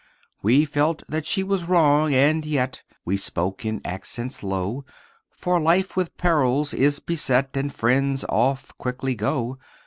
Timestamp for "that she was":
1.07-1.65